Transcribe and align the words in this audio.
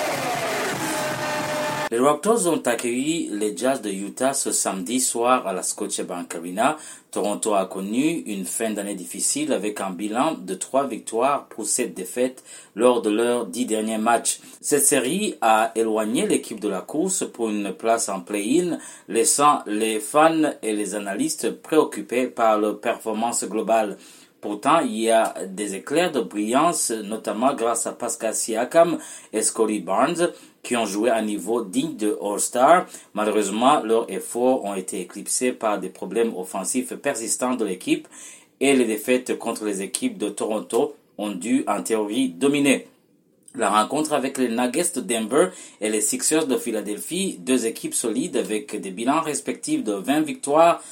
Raptors 1.99 2.47
ont 2.47 2.63
accueilli 2.67 3.29
les 3.33 3.57
Jazz 3.57 3.81
de 3.83 3.91
Utah 3.91 4.33
ce 4.33 4.53
samedi 4.53 5.01
soir 5.01 5.47
à 5.47 5.53
la 5.53 5.63
Scotiabank 5.63 6.35
Arena. 6.35 6.77
Toronto 7.11 7.55
a 7.55 7.67
connu 7.67 8.23
une 8.27 8.47
fin 8.47 8.71
d'année 8.71 8.95
difficile 8.95 9.53
avec 9.53 9.81
un 9.81 9.91
bilan 9.91 10.35
de 10.35 10.55
trois 10.55 10.87
victoires 10.87 11.47
pour 11.47 11.67
sept 11.67 11.95
défaites 11.95 12.43
lors 12.75 13.03
de 13.03 13.11
leurs 13.11 13.47
dix 13.47 13.67
derniers 13.67 13.99
matchs. 13.99 14.41
Cette 14.61 14.85
série 14.85 15.37
a 15.41 15.73
éloigné 15.77 16.27
l'équipe 16.27 16.59
de 16.59 16.69
la 16.69 16.81
course 16.81 17.25
pour 17.33 17.51
une 17.51 17.73
place 17.73 18.09
en 18.09 18.21
play-in, 18.21 18.79
laissant 19.09 19.61
les 19.67 20.01
fans 20.01 20.53
et 20.63 20.73
les 20.73 20.95
analystes 20.95 21.51
préoccupés 21.51 22.27
par 22.27 22.59
leur 22.59 22.81
performance 22.81 23.45
globale. 23.45 23.99
Pourtant, 24.45 24.81
il 24.81 25.01
y 25.01 25.11
a 25.11 25.33
des 25.49 25.75
éclairs 25.75 26.13
de 26.13 26.21
brillance, 26.21 26.91
notamment 26.91 27.55
grâce 27.55 27.87
à 27.87 27.93
Pascal 27.93 28.35
Siakam 28.35 28.99
et 29.33 29.41
Scotty 29.41 29.81
Barnes, 29.81 30.33
qui 30.63 30.77
ont 30.77 30.85
joué 30.85 31.09
à 31.09 31.17
un 31.17 31.23
niveau 31.23 31.65
digne 31.65 31.97
de 31.97 32.19
All-Star. 32.23 32.85
Malheureusement, 33.15 33.81
leurs 33.81 34.05
efforts 34.11 34.63
ont 34.67 34.75
été 34.75 35.01
éclipsés 35.01 35.53
par 35.53 35.81
des 35.81 35.89
problèmes 35.89 36.37
offensifs 36.37 36.95
persistants 36.97 37.55
de 37.55 37.65
l'équipe 37.65 38.07
et 38.61 38.77
les 38.77 38.85
défaites 38.85 39.39
contre 39.39 39.65
les 39.65 39.81
équipes 39.81 40.19
de 40.19 40.29
Toronto 40.29 40.95
ont 41.17 41.31
dû 41.31 41.65
en 41.67 41.83
théorie 41.83 42.29
dominer. 42.29 42.89
La 43.57 43.71
rencontre 43.71 44.13
avec 44.15 44.37
les 44.37 44.49
Nuggets 44.49 44.95
de 44.97 45.01
Denver 45.01 45.51
et 45.81 45.89
les 45.89 46.01
Sixers 46.01 46.49
de 46.49 46.57
Philadelphie, 46.57 47.37
deux 47.39 47.67
équipes 47.67 47.95
solides 47.95 48.37
avec 48.37 48.81
des 48.81 48.91
bilans 48.91 49.21
respectifs 49.21 49.85
de 49.85 49.93
20 49.93 50.23
victoires 50.23 50.83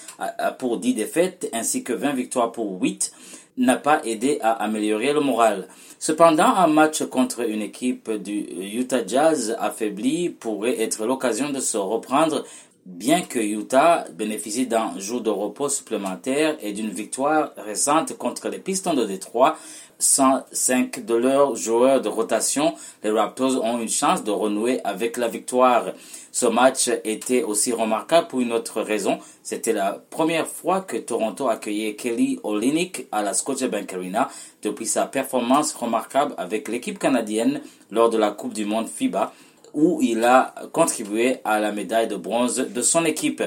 pour 0.60 0.78
10 0.78 0.94
défaites 0.94 1.50
ainsi 1.52 1.82
que 1.82 1.92
20 1.92 2.12
victoires 2.12 2.52
pour 2.52 2.80
8, 2.80 3.12
n'a 3.56 3.76
pas 3.76 4.00
aidé 4.04 4.38
à 4.40 4.52
améliorer 4.52 5.12
le 5.12 5.20
moral. 5.20 5.68
Cependant, 5.98 6.54
un 6.56 6.66
match 6.66 7.04
contre 7.04 7.48
une 7.48 7.62
équipe 7.62 8.10
du 8.10 8.46
Utah 8.74 9.06
Jazz 9.06 9.56
affaibli 9.60 10.30
pourrait 10.30 10.80
être 10.80 11.06
l'occasion 11.06 11.50
de 11.50 11.60
se 11.60 11.76
reprendre 11.76 12.44
bien 12.84 13.22
que 13.22 13.38
Utah 13.38 14.06
bénéficie 14.12 14.66
d'un 14.66 14.98
jour 14.98 15.20
de 15.20 15.30
repos 15.30 15.68
supplémentaire 15.68 16.56
et 16.60 16.72
d'une 16.72 16.90
victoire 16.90 17.52
récente 17.56 18.16
contre 18.18 18.48
les 18.48 18.58
Pistons 18.58 18.94
de 18.94 19.04
Détroit, 19.04 19.56
sans 19.98 20.42
cinq 20.50 21.04
de 21.04 21.14
leurs 21.14 21.54
joueurs 21.54 22.00
de 22.00 22.08
rotation, 22.08 22.74
les 23.04 23.10
Raptors 23.10 23.62
ont 23.62 23.78
une 23.78 23.88
chance 23.88 24.24
de 24.24 24.32
renouer 24.32 24.80
avec 24.82 25.16
la 25.16 25.28
victoire. 25.28 25.92
Ce 26.32 26.46
match 26.46 26.90
était 27.04 27.44
aussi 27.44 27.72
remarquable 27.72 28.26
pour 28.26 28.40
une 28.40 28.52
autre 28.52 28.82
raison. 28.82 29.18
C'était 29.44 29.72
la 29.72 30.02
première 30.10 30.48
fois 30.48 30.80
que 30.80 30.96
Toronto 30.96 31.48
accueillait 31.48 31.94
Kelly 31.94 32.40
Olynyk 32.42 33.06
à 33.12 33.22
la 33.22 33.32
Scotiabank 33.32 33.92
Arena 33.92 34.28
depuis 34.62 34.86
sa 34.86 35.06
performance 35.06 35.72
remarquable 35.72 36.34
avec 36.36 36.66
l'équipe 36.66 36.98
canadienne 36.98 37.60
lors 37.92 38.10
de 38.10 38.18
la 38.18 38.32
Coupe 38.32 38.54
du 38.54 38.64
Monde 38.64 38.88
FIBA 38.88 39.32
où 39.74 40.00
il 40.02 40.24
a 40.24 40.54
contribué 40.72 41.38
à 41.44 41.60
la 41.60 41.72
médaille 41.72 42.08
de 42.08 42.16
bronze 42.16 42.56
de 42.56 42.82
son 42.82 43.04
équipe. 43.04 43.42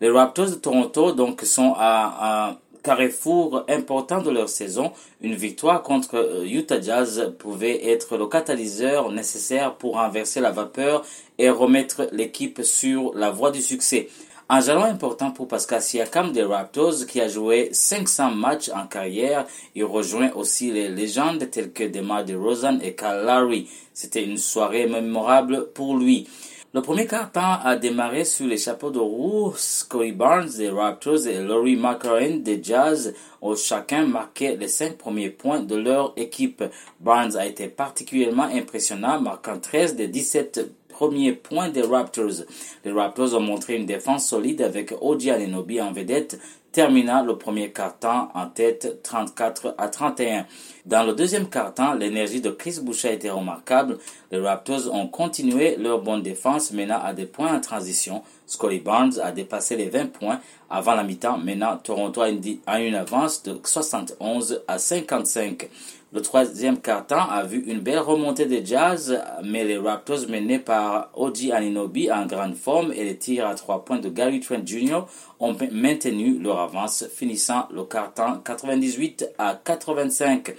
Les 0.00 0.10
Raptors 0.10 0.50
de 0.50 0.54
Toronto 0.54 1.12
donc 1.12 1.42
sont 1.42 1.74
à 1.76 2.48
un 2.50 2.56
carrefour 2.82 3.64
important 3.68 4.20
de 4.20 4.30
leur 4.30 4.48
saison. 4.48 4.92
Une 5.20 5.34
victoire 5.34 5.82
contre 5.82 6.16
euh, 6.16 6.44
Utah 6.44 6.80
Jazz 6.80 7.34
pouvait 7.38 7.88
être 7.90 8.16
le 8.16 8.26
catalyseur 8.26 9.12
nécessaire 9.12 9.76
pour 9.76 9.94
renverser 9.94 10.40
la 10.40 10.50
vapeur 10.50 11.04
et 11.38 11.48
remettre 11.48 12.08
l'équipe 12.12 12.62
sur 12.62 13.14
la 13.14 13.30
voie 13.30 13.50
du 13.50 13.62
succès. 13.62 14.08
Un 14.54 14.60
jalon 14.60 14.84
important 14.84 15.30
pour 15.30 15.48
Pascal 15.48 15.80
Siakam 15.80 16.30
des 16.30 16.42
Raptors 16.42 17.06
qui 17.08 17.22
a 17.22 17.28
joué 17.28 17.70
500 17.72 18.32
matchs 18.32 18.68
en 18.68 18.86
carrière. 18.86 19.46
Il 19.74 19.84
rejoint 19.84 20.30
aussi 20.34 20.70
les 20.70 20.90
légendes 20.90 21.50
telles 21.50 21.72
que 21.72 21.84
DeMar 21.84 22.26
DeRozan 22.26 22.78
et 22.82 22.94
Kyle 22.94 23.22
Lowry. 23.24 23.70
C'était 23.94 24.22
une 24.22 24.36
soirée 24.36 24.86
mémorable 24.86 25.68
pour 25.72 25.96
lui. 25.96 26.28
Le 26.74 26.82
premier 26.82 27.06
quart-temps 27.06 27.60
a 27.64 27.76
démarré 27.76 28.26
sur 28.26 28.46
les 28.46 28.58
chapeaux 28.58 28.90
de 28.90 28.98
roue. 28.98 29.54
Scotty 29.56 30.12
Barnes 30.12 30.50
des 30.58 30.68
Raptors 30.68 31.26
et 31.26 31.38
Laurie 31.38 31.76
McCarran 31.76 32.36
des 32.40 32.62
Jazz 32.62 33.14
ont 33.40 33.56
chacun 33.56 34.06
marqué 34.06 34.54
les 34.56 34.68
cinq 34.68 34.98
premiers 34.98 35.30
points 35.30 35.60
de 35.60 35.76
leur 35.76 36.12
équipe. 36.18 36.62
Barnes 37.00 37.36
a 37.38 37.46
été 37.46 37.68
particulièrement 37.68 38.50
impressionnant, 38.52 39.18
marquant 39.18 39.58
13 39.58 39.96
des 39.96 40.08
17 40.08 40.81
premier 41.02 41.32
point 41.32 41.68
des 41.68 41.82
Raptors. 41.82 42.44
Les 42.84 42.92
Raptors 42.92 43.34
ont 43.34 43.40
montré 43.40 43.74
une 43.74 43.86
défense 43.86 44.28
solide 44.28 44.62
avec 44.62 44.94
OG 45.00 45.30
Ananobi 45.30 45.80
en 45.80 45.90
vedette, 45.90 46.38
terminant 46.72 47.22
le 47.22 47.36
premier 47.36 47.70
quart-temps 47.70 48.30
en 48.34 48.46
tête 48.46 49.02
34 49.02 49.74
à 49.78 49.88
31. 49.88 50.46
Dans 50.86 51.04
le 51.04 51.12
deuxième 51.12 51.48
quart-temps, 51.48 51.94
l'énergie 51.94 52.40
de 52.40 52.50
Chris 52.50 52.78
Boucher 52.82 53.12
été 53.12 53.30
remarquable. 53.30 53.98
Les 54.32 54.38
Raptors 54.38 54.92
ont 54.92 55.06
continué 55.06 55.76
leur 55.76 56.00
bonne 56.00 56.22
défense, 56.22 56.72
menant 56.72 57.00
à 57.00 57.12
des 57.12 57.26
points 57.26 57.54
en 57.54 57.60
transition. 57.60 58.22
Scotty 58.46 58.80
Barnes 58.80 59.20
a 59.22 59.30
dépassé 59.30 59.76
les 59.76 59.90
20 59.90 60.06
points 60.06 60.40
avant 60.68 60.94
la 60.94 61.04
mi-temps, 61.04 61.38
menant 61.38 61.76
Toronto 61.76 62.22
à 62.66 62.80
une 62.80 62.94
avance 62.94 63.42
de 63.42 63.60
71 63.62 64.62
à 64.66 64.78
55. 64.78 65.68
Le 66.14 66.20
troisième 66.20 66.78
quart-temps 66.78 67.30
a 67.30 67.42
vu 67.42 67.64
une 67.66 67.80
belle 67.80 68.00
remontée 68.00 68.44
des 68.44 68.62
Jazz, 68.66 69.18
mais 69.42 69.64
les 69.64 69.78
Raptors 69.78 70.28
menés 70.28 70.58
par 70.58 71.08
Oji 71.14 71.52
Aninobi 71.52 72.12
en 72.12 72.26
grande 72.26 72.54
forme 72.54 72.92
et 72.92 73.02
les 73.02 73.16
tirs 73.16 73.46
à 73.46 73.54
trois 73.54 73.82
points 73.82 73.98
de 73.98 74.10
Gary 74.10 74.40
Trent 74.40 74.60
Jr. 74.62 75.06
ont 75.40 75.56
maintenu 75.70 76.38
leur 76.38 76.58
avance, 76.62 77.04
finissant 77.14 77.68
le 77.72 77.84
quart-temps 77.84 78.38
98 78.44 79.30
à 79.38 79.60
85. 79.62 80.54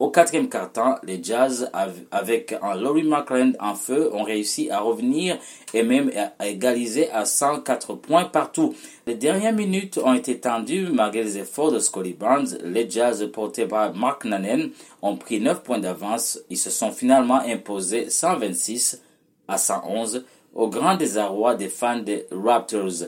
Au 0.00 0.08
quatrième 0.08 0.48
quart-temps, 0.48 0.94
les 1.02 1.22
Jazz, 1.22 1.70
avec 2.10 2.56
un 2.62 2.74
Laurie 2.74 3.02
McLean 3.02 3.52
en 3.60 3.74
feu, 3.74 4.10
ont 4.14 4.22
réussi 4.22 4.70
à 4.70 4.80
revenir 4.80 5.36
et 5.74 5.82
même 5.82 6.10
à 6.38 6.48
égaliser 6.48 7.10
à 7.10 7.26
104 7.26 7.96
points 7.96 8.24
partout. 8.24 8.74
Les 9.06 9.14
dernières 9.14 9.52
minutes 9.52 9.98
ont 10.02 10.14
été 10.14 10.40
tendues 10.40 10.88
malgré 10.90 11.22
les 11.22 11.36
efforts 11.36 11.72
de 11.72 11.78
Scotty 11.78 12.14
Barnes. 12.14 12.56
Les 12.64 12.88
Jazz, 12.88 13.28
portés 13.30 13.66
par 13.66 13.94
Mark 13.94 14.24
Nanen, 14.24 14.70
ont 15.02 15.16
pris 15.16 15.38
9 15.38 15.62
points 15.62 15.78
d'avance. 15.78 16.40
Ils 16.48 16.56
se 16.56 16.70
sont 16.70 16.92
finalement 16.92 17.42
imposés 17.46 18.08
126 18.08 19.02
à 19.48 19.58
111 19.58 20.24
au 20.54 20.68
grand 20.68 20.96
désarroi 20.96 21.56
des 21.56 21.68
fans 21.68 21.98
des 21.98 22.26
Raptors. 22.30 23.04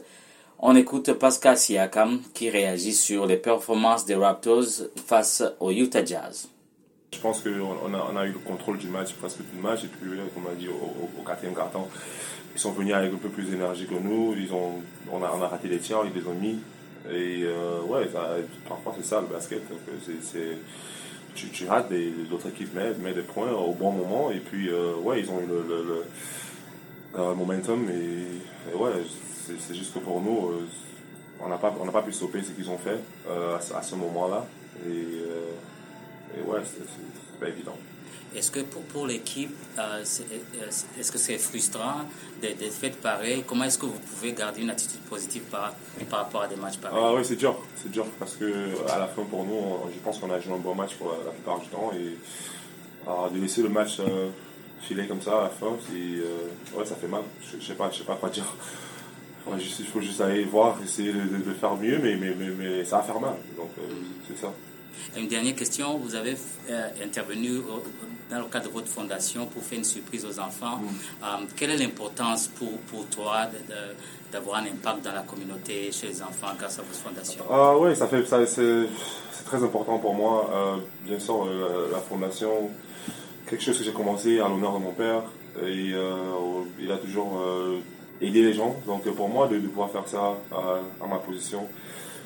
On 0.64 0.76
écoute 0.76 1.12
Pascal 1.14 1.58
Siakam 1.58 2.20
qui 2.34 2.48
réagit 2.48 2.92
sur 2.92 3.26
les 3.26 3.36
performances 3.36 4.04
des 4.04 4.14
Raptors 4.14 4.86
face 5.06 5.42
aux 5.58 5.72
Utah 5.72 6.04
Jazz. 6.04 6.48
Je 7.12 7.18
pense 7.18 7.40
qu'on 7.40 7.92
a, 7.92 8.08
on 8.12 8.16
a 8.16 8.26
eu 8.26 8.30
le 8.30 8.38
contrôle 8.38 8.78
du 8.78 8.86
match, 8.86 9.12
presque 9.14 9.38
tout 9.38 9.56
le 9.56 9.60
match, 9.60 9.82
et 9.82 9.88
puis, 9.88 10.08
comme 10.32 10.44
on 10.46 10.52
a 10.52 10.54
dit, 10.54 10.68
au, 10.68 11.22
quatrième 11.24 11.56
quart-temps, 11.56 11.88
ils 12.54 12.60
sont 12.60 12.70
venus 12.70 12.94
avec 12.94 13.12
un 13.12 13.16
peu 13.16 13.28
plus 13.28 13.42
d'énergie 13.50 13.86
que 13.86 13.94
nous, 13.94 14.36
ils 14.38 14.54
ont, 14.54 14.74
on, 15.10 15.20
a, 15.24 15.48
raté 15.48 15.66
les 15.66 15.78
tirs, 15.78 16.04
ils 16.04 16.16
les 16.16 16.28
ont 16.28 16.34
mis, 16.34 16.60
et 17.10 17.42
euh, 17.42 17.80
ouais, 17.80 18.08
parfois 18.68 18.94
c'est 18.96 19.04
ça 19.04 19.20
le 19.20 19.26
basket, 19.26 19.62
c'est, 20.22 20.58
tu, 21.34 21.66
rates, 21.66 21.88
des, 21.88 22.12
autres 22.32 22.50
équipes 22.50 22.72
mettent, 22.72 23.00
met 23.00 23.14
des 23.14 23.22
points 23.22 23.50
au 23.50 23.72
bon 23.72 23.90
moment, 23.90 24.30
et 24.30 24.38
puis 24.38 24.68
euh, 24.68 24.94
ouais, 25.02 25.18
ils 25.18 25.28
ont 25.28 25.40
eu 25.40 25.46
le, 25.46 26.04
momentum, 27.14 27.88
et, 27.90 28.76
ouais, 28.76 28.90
c'est, 29.46 29.74
juste 29.74 29.94
que 29.94 29.98
pour 29.98 30.20
nous, 30.20 30.48
euh, 30.48 30.68
on 31.40 31.48
n'a 31.48 31.58
pas, 31.58 31.74
on 31.80 31.86
pas 31.90 32.02
pu 32.02 32.12
stopper 32.12 32.42
ce 32.42 32.52
qu'ils 32.52 32.70
ont 32.70 32.78
fait 32.78 32.98
à, 33.28 33.78
à, 33.78 33.82
ce 33.82 33.94
moment-là, 33.96 34.46
et 34.86 35.06
et 36.36 36.42
ouais, 36.42 36.60
c'est 36.64 37.40
pas 37.40 37.48
évident. 37.48 37.76
Est-ce 38.34 38.50
que 38.50 38.60
pour, 38.60 38.82
pour 38.84 39.06
l'équipe, 39.06 39.54
euh, 39.78 40.02
euh, 40.02 40.70
est-ce 40.98 41.12
que 41.12 41.18
c'est 41.18 41.36
frustrant 41.36 42.06
d'être 42.40 42.72
fait 42.72 42.96
pareil 42.96 43.44
Comment 43.46 43.64
est-ce 43.64 43.76
que 43.76 43.84
vous 43.84 43.98
pouvez 43.98 44.32
garder 44.32 44.62
une 44.62 44.70
attitude 44.70 45.00
positive 45.00 45.42
par, 45.50 45.74
par 46.08 46.20
rapport 46.20 46.42
à 46.42 46.48
des 46.48 46.56
matchs 46.56 46.78
pareils 46.78 46.98
Ah 46.98 47.12
oui, 47.14 47.22
c'est 47.24 47.36
dur. 47.36 47.54
C'est 47.76 47.90
dur 47.90 48.06
parce 48.18 48.36
que 48.36 48.46
à 48.90 48.98
la 48.98 49.06
fin, 49.06 49.22
pour 49.24 49.44
nous, 49.44 49.90
je 49.92 49.98
pense 49.98 50.18
qu'on 50.18 50.30
a 50.30 50.40
joué 50.40 50.54
un 50.54 50.58
bon 50.58 50.74
match 50.74 50.94
pour 50.94 51.10
la, 51.10 51.30
plupart 51.30 51.60
du 51.60 51.66
temps. 51.66 51.90
Et 51.94 52.16
alors, 53.06 53.30
de 53.30 53.38
laisser 53.38 53.62
le 53.62 53.68
match 53.68 54.00
euh, 54.00 54.30
filer 54.82 55.06
comme 55.06 55.22
ça 55.22 55.38
à 55.38 55.42
la 55.44 55.48
fin, 55.48 55.66
ouais, 55.68 56.84
ça 56.84 56.96
fait 56.96 57.08
mal. 57.08 57.22
Je, 57.50 57.56
ne 57.56 57.62
sais 57.62 57.74
pas, 57.74 57.90
je 57.90 57.98
sais 57.98 58.04
pas 58.04 58.16
quoi 58.16 58.28
dire. 58.28 58.44
Il 59.48 59.86
faut 59.86 60.00
juste 60.00 60.20
aller 60.20 60.44
voir, 60.44 60.78
essayer 60.84 61.12
de, 61.12 61.52
faire 61.60 61.76
mieux, 61.76 61.98
mais, 61.98 62.16
mais, 62.16 62.34
mais, 62.38 62.50
mais, 62.56 62.84
ça 62.84 62.98
va 62.98 63.02
faire 63.02 63.20
mal. 63.20 63.34
Donc, 63.56 63.70
c'est 64.28 64.40
ça. 64.40 64.52
Une 65.16 65.28
dernière 65.28 65.54
question, 65.54 65.98
vous 65.98 66.14
avez 66.14 66.36
euh, 66.70 66.88
intervenu 67.04 67.60
dans 68.30 68.38
le 68.38 68.44
cadre 68.44 68.68
de 68.68 68.72
votre 68.72 68.88
fondation 68.88 69.46
pour 69.46 69.62
faire 69.62 69.78
une 69.78 69.84
surprise 69.84 70.24
aux 70.24 70.38
enfants. 70.38 70.78
Mm. 70.78 70.88
Euh, 71.22 71.26
quelle 71.56 71.70
est 71.70 71.76
l'importance 71.76 72.48
pour, 72.48 72.78
pour 72.82 73.06
toi 73.06 73.46
d'avoir 74.30 74.60
un 74.60 74.64
impact 74.64 75.04
dans 75.04 75.12
la 75.12 75.22
communauté 75.22 75.92
chez 75.92 76.08
les 76.08 76.22
enfants 76.22 76.54
grâce 76.58 76.78
à 76.78 76.82
votre 76.82 76.98
fondation? 76.98 77.44
Ah, 77.50 77.76
Oui, 77.76 77.94
ça 77.94 78.06
fait, 78.06 78.24
ça, 78.24 78.44
c'est, 78.46 78.86
très 79.44 79.62
important 79.62 79.98
pour 79.98 80.14
moi. 80.14 80.50
Euh, 80.50 80.76
bien 81.04 81.18
sûr, 81.18 81.46
la 81.92 81.98
fondation, 81.98 82.70
quelque 83.56 83.64
chose 83.64 83.78
que 83.78 83.84
j'ai 83.84 83.92
commencé 83.92 84.40
à 84.40 84.48
l'honneur 84.48 84.72
de 84.72 84.78
mon 84.78 84.92
père. 84.92 85.22
Et 85.62 85.92
il 86.80 86.90
a 86.90 86.96
toujours 86.96 87.44
aidé 88.22 88.42
les 88.42 88.54
gens. 88.54 88.74
Donc 88.86 89.04
pour 89.14 89.28
moi, 89.28 89.46
de, 89.48 89.58
pouvoir 89.58 89.90
faire 89.90 90.08
ça 90.08 90.38
à 90.50 91.06
ma 91.06 91.16
position, 91.16 91.68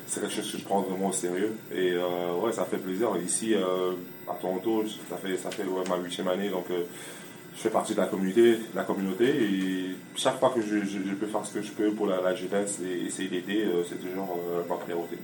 c'est 0.07 0.21
quelque 0.21 0.33
chose 0.33 0.49
que 0.49 0.57
je 0.57 0.63
prends 0.63 0.81
vraiment 0.81 1.09
au 1.09 1.13
sérieux. 1.13 1.53
Et 1.75 1.91
euh, 1.91 2.33
ouais, 2.41 2.53
ça 2.53 2.63
fait 2.63 2.77
plaisir. 2.77 3.09
Ici, 3.23 3.53
euh, 3.53 3.91
à 4.29 4.33
Toronto, 4.35 4.85
ça 5.09 5.17
fait, 5.17 5.37
ça 5.37 5.51
fait 5.51 5.63
ma 5.89 5.97
huitième 5.97 6.27
année, 6.27 6.49
donc 6.49 6.65
euh, 6.71 6.83
je 7.55 7.61
fais 7.61 7.69
partie 7.69 7.93
de 7.93 7.99
la 7.99 8.05
communauté, 8.05 8.59
la 8.75 8.83
communauté 8.83 9.25
et 9.25 9.95
chaque 10.15 10.39
fois 10.39 10.51
que 10.53 10.61
je, 10.61 10.77
peux 11.13 11.27
faire 11.27 11.45
ce 11.45 11.53
que 11.53 11.61
je 11.61 11.71
peux 11.71 11.91
pour 11.91 12.07
la, 12.07 12.35
jeunesse 12.35 12.79
et 12.85 13.07
essayer 13.07 13.29
d'aider, 13.29 13.65
euh, 13.65 13.83
c'est 13.87 13.95
toujours 13.95 14.39
euh, 14.51 14.61
ma 14.69 14.75
priorité. 14.75 15.17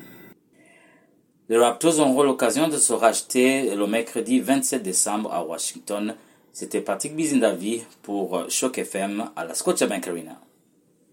Les 1.49 1.57
Raptors 1.57 1.99
auront 1.99 2.23
l'occasion 2.23 2.69
de 2.69 2.77
se 2.77 2.93
racheter 2.93 3.75
le 3.75 3.85
mercredi 3.85 4.39
27 4.39 4.81
décembre 4.81 5.33
à 5.33 5.43
Washington. 5.43 6.15
C'était 6.53 6.79
Patrick 6.79 7.17
Bizindavi 7.17 7.83
pour 8.01 8.49
Shock 8.49 8.77
FM 8.77 9.29
à 9.35 9.43
la 9.43 9.53
Scotiabank 9.53 10.07
Arena. 10.07 10.39